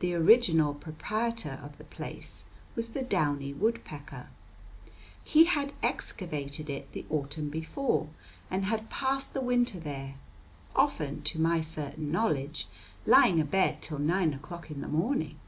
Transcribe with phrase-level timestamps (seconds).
[0.00, 2.42] The original proprietor of the place
[2.74, 4.26] was the downy woodpecker.
[5.22, 8.08] He had excavated it the autumn before,
[8.50, 10.16] and had passed the winter there,
[10.74, 12.66] often to my certain knowledge
[13.06, 15.38] lying abed till nine o'clock in the morning.